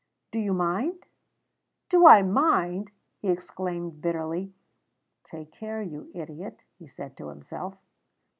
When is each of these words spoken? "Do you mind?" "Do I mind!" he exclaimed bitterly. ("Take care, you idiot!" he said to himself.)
"Do 0.31 0.39
you 0.39 0.51
mind?" 0.51 1.05
"Do 1.89 2.07
I 2.07 2.23
mind!" 2.23 2.89
he 3.19 3.27
exclaimed 3.29 4.01
bitterly. 4.01 4.51
("Take 5.23 5.51
care, 5.51 5.83
you 5.83 6.09
idiot!" 6.15 6.61
he 6.79 6.87
said 6.87 7.15
to 7.17 7.27
himself.) 7.27 7.77